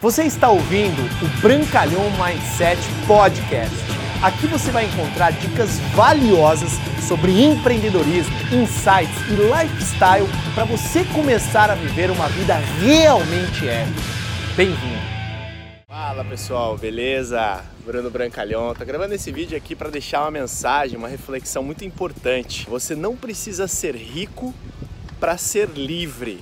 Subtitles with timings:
[0.00, 3.74] Você está ouvindo o Brancalhão Mindset Podcast.
[4.22, 6.70] Aqui você vai encontrar dicas valiosas
[7.08, 14.00] sobre empreendedorismo, insights e lifestyle para você começar a viver uma vida realmente épica.
[14.56, 15.02] Bem-vindo!
[15.88, 17.64] Fala pessoal, beleza?
[17.84, 22.68] Bruno Brancalhão, tô gravando esse vídeo aqui para deixar uma mensagem, uma reflexão muito importante.
[22.70, 24.54] Você não precisa ser rico
[25.18, 26.38] para ser livre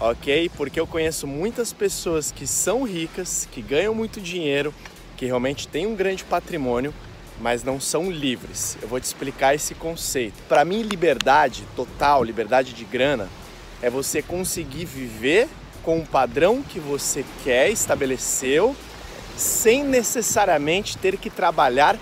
[0.00, 0.50] ok?
[0.56, 4.74] Porque eu conheço muitas pessoas que são ricas, que ganham muito dinheiro,
[5.16, 6.94] que realmente têm um grande patrimônio,
[7.40, 8.76] mas não são livres.
[8.80, 10.42] Eu vou te explicar esse conceito.
[10.48, 13.28] Para mim, liberdade total, liberdade de grana,
[13.80, 15.48] é você conseguir viver
[15.82, 18.74] com o padrão que você quer, estabeleceu,
[19.36, 21.96] sem necessariamente ter que trabalhar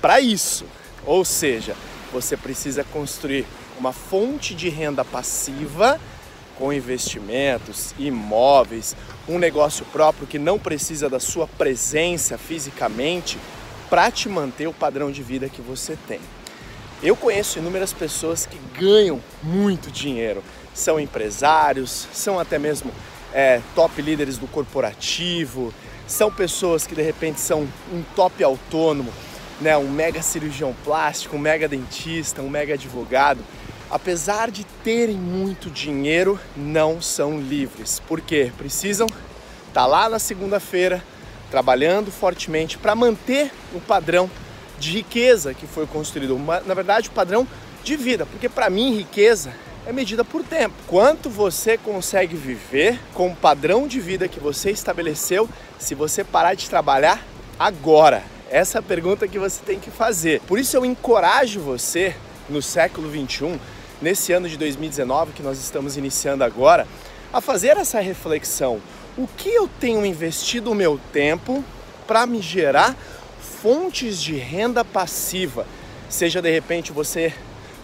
[0.00, 0.64] para isso.
[1.04, 1.76] Ou seja,
[2.12, 3.46] você precisa construir
[3.78, 6.00] uma fonte de renda passiva
[6.60, 8.94] com investimentos, imóveis,
[9.26, 13.38] um negócio próprio que não precisa da sua presença fisicamente
[13.88, 16.20] para te manter o padrão de vida que você tem.
[17.02, 20.44] Eu conheço inúmeras pessoas que ganham muito dinheiro,
[20.74, 22.92] são empresários, são até mesmo
[23.32, 25.72] é, top líderes do corporativo,
[26.06, 29.10] são pessoas que de repente são um top autônomo,
[29.62, 33.40] né, um mega cirurgião plástico, um mega dentista, um mega advogado
[33.90, 38.00] apesar de terem muito dinheiro, não são livres.
[38.06, 38.52] Por quê?
[38.56, 41.02] Precisam estar tá lá na segunda-feira
[41.50, 44.30] trabalhando fortemente para manter o padrão
[44.78, 47.46] de riqueza que foi construído, na verdade, o padrão
[47.82, 49.52] de vida, porque para mim riqueza
[49.86, 50.74] é medida por tempo.
[50.86, 56.54] Quanto você consegue viver com o padrão de vida que você estabeleceu se você parar
[56.54, 57.22] de trabalhar
[57.58, 58.22] agora?
[58.50, 60.40] Essa é a pergunta que você tem que fazer.
[60.42, 62.14] Por isso eu encorajo você
[62.48, 63.58] no século 21
[64.00, 66.86] nesse ano de 2019 que nós estamos iniciando agora,
[67.32, 68.80] a fazer essa reflexão.
[69.16, 71.64] O que eu tenho investido o meu tempo
[72.06, 72.96] para me gerar
[73.62, 75.66] fontes de renda passiva?
[76.08, 77.32] Seja de repente você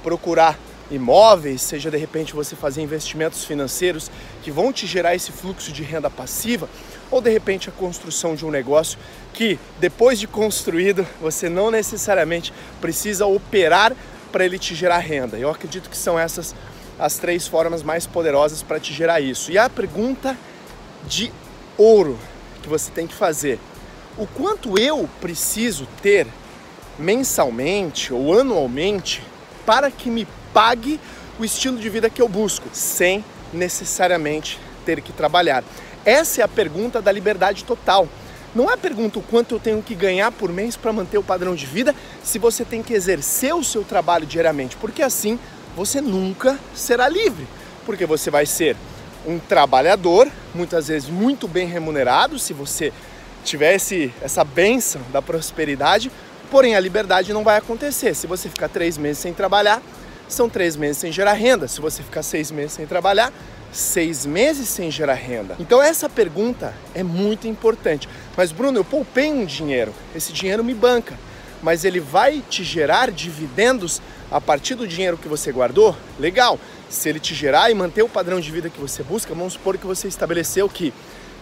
[0.02, 0.58] procurar
[0.90, 4.10] imóveis, seja de repente você fazer investimentos financeiros
[4.42, 6.68] que vão te gerar esse fluxo de renda passiva,
[7.10, 8.98] ou de repente a construção de um negócio
[9.32, 13.94] que depois de construído você não necessariamente precisa operar
[14.36, 15.38] para ele te gerar renda.
[15.38, 16.54] Eu acredito que são essas
[16.98, 19.50] as três formas mais poderosas para te gerar isso.
[19.50, 20.36] E a pergunta
[21.06, 21.32] de
[21.78, 22.18] ouro
[22.62, 23.58] que você tem que fazer:
[24.14, 26.26] o quanto eu preciso ter
[26.98, 29.22] mensalmente ou anualmente
[29.64, 31.00] para que me pague
[31.38, 35.64] o estilo de vida que eu busco, sem necessariamente ter que trabalhar?
[36.04, 38.06] Essa é a pergunta da liberdade total.
[38.56, 41.54] Não é pergunta o quanto eu tenho que ganhar por mês para manter o padrão
[41.54, 41.94] de vida,
[42.24, 45.38] se você tem que exercer o seu trabalho diariamente, porque assim
[45.76, 47.46] você nunca será livre,
[47.84, 48.74] porque você vai ser
[49.26, 52.94] um trabalhador, muitas vezes muito bem remunerado, se você
[53.44, 56.10] tivesse essa benção da prosperidade,
[56.50, 58.14] porém a liberdade não vai acontecer.
[58.14, 59.82] Se você ficar três meses sem trabalhar,
[60.28, 61.68] são três meses sem gerar renda.
[61.68, 63.30] Se você ficar seis meses sem trabalhar,
[63.70, 65.56] seis meses sem gerar renda?
[65.60, 68.08] Então essa pergunta é muito importante.
[68.36, 71.18] Mas Bruno, eu poupei um dinheiro, esse dinheiro me banca,
[71.62, 75.96] mas ele vai te gerar dividendos a partir do dinheiro que você guardou?
[76.18, 76.58] Legal.
[76.88, 79.76] Se ele te gerar e manter o padrão de vida que você busca, vamos supor
[79.76, 80.92] que você estabeleceu que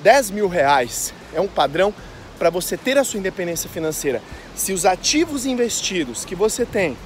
[0.03, 1.93] 10 mil reais é um padrão
[2.39, 4.23] para você ter a sua independência financeira.
[4.55, 6.97] Se os ativos investidos que você tem,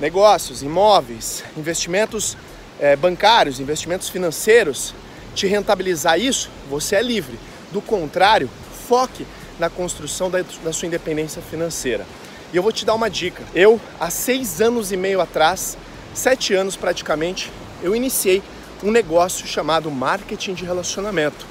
[0.00, 2.36] negócios, imóveis, investimentos
[2.80, 4.94] é, bancários, investimentos financeiros,
[5.34, 7.38] te rentabilizar isso, você é livre.
[7.72, 8.50] Do contrário,
[8.86, 9.26] foque
[9.58, 12.06] na construção da, da sua independência financeira.
[12.52, 13.42] E eu vou te dar uma dica.
[13.54, 15.76] Eu, há seis anos e meio atrás,
[16.14, 17.50] sete anos praticamente,
[17.82, 18.42] eu iniciei
[18.82, 21.46] um negócio chamado marketing de relacionamento.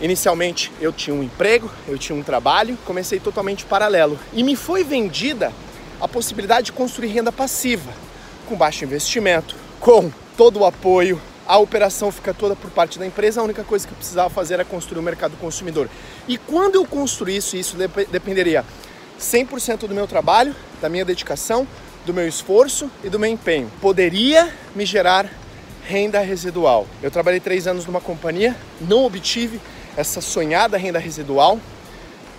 [0.00, 4.82] Inicialmente eu tinha um emprego, eu tinha um trabalho, comecei totalmente paralelo e me foi
[4.82, 5.52] vendida
[6.00, 7.92] a possibilidade de construir renda passiva,
[8.48, 13.40] com baixo investimento, com todo o apoio, a operação fica toda por parte da empresa,
[13.40, 15.88] a única coisa que eu precisava fazer era construir o mercado consumidor.
[16.28, 17.76] E quando eu construísse isso,
[18.10, 18.64] dependeria
[19.20, 21.66] 100% do meu trabalho, da minha dedicação,
[22.06, 23.70] do meu esforço e do meu empenho.
[23.80, 25.28] Poderia me gerar
[25.86, 26.86] renda residual.
[27.02, 29.60] Eu trabalhei três anos numa companhia, não obtive
[29.96, 31.60] essa sonhada renda residual.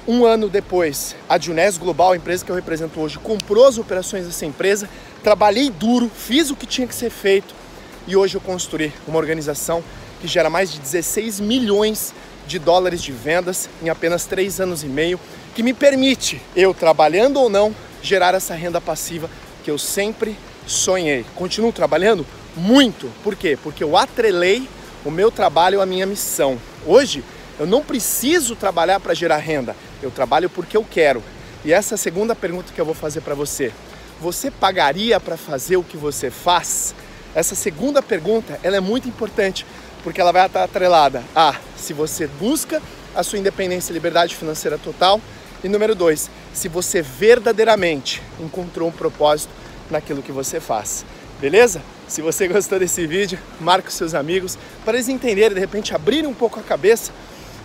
[0.06, 4.26] Um ano depois, a Junés Global, a empresa que eu represento hoje, comprou as operações
[4.26, 4.90] dessa empresa.
[5.24, 7.63] Trabalhei duro, fiz o que tinha que ser feito
[8.08, 9.84] e hoje eu construí uma organização
[10.22, 12.14] que gera mais de 16 milhões
[12.48, 15.20] de dólares de vendas em apenas três anos e meio,
[15.56, 19.30] que me permite, eu trabalhando ou não, gerar essa renda passiva
[19.64, 21.26] que eu sempre sonhei.
[21.36, 23.58] Continuo trabalhando muito, por quê?
[23.62, 24.68] Porque eu atrelei
[25.06, 26.58] o meu trabalho à minha missão.
[26.86, 27.24] Hoje
[27.60, 31.24] eu não preciso trabalhar para gerar renda, eu trabalho porque eu quero.
[31.64, 33.72] E essa é a segunda pergunta que eu vou fazer para você.
[34.20, 36.94] Você pagaria para fazer o que você faz?
[37.36, 39.66] Essa segunda pergunta, ela é muito importante,
[40.04, 42.82] porque ela vai estar atrelada a se você busca
[43.16, 45.20] a sua independência e liberdade financeira total
[45.64, 49.52] e número dois, se você verdadeiramente encontrou um propósito
[49.90, 51.06] naquilo que você faz.
[51.40, 51.82] Beleza?
[52.08, 56.30] Se você gostou desse vídeo, marque os seus amigos para eles entenderem, de repente abrirem
[56.30, 57.12] um pouco a cabeça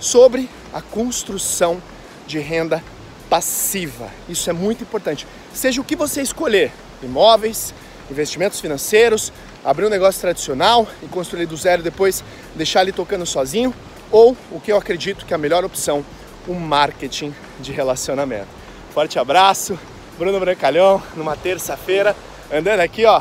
[0.01, 1.83] sobre a construção
[2.27, 2.83] de renda
[3.29, 4.09] passiva.
[4.29, 5.27] Isso é muito importante.
[5.53, 6.73] Seja o que você escolher,
[7.03, 7.75] imóveis,
[8.11, 9.33] investimentos financeiros,
[9.69, 12.25] abrir um negócio tradicional e construir do zero depois
[12.55, 13.75] deixar ele tocando sozinho,
[14.11, 16.03] ou o que eu acredito que é a melhor opção,
[16.47, 18.49] o marketing de relacionamento.
[18.95, 19.79] Forte abraço,
[20.17, 22.17] Bruno Brancalhão, numa terça-feira,
[22.51, 23.21] andando aqui, ó,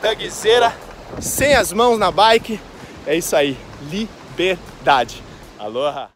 [0.00, 0.74] tagzeira,
[1.20, 2.58] sem as mãos na bike.
[3.06, 3.58] É isso aí,
[3.90, 5.22] liberdade.
[5.58, 6.15] Aloha!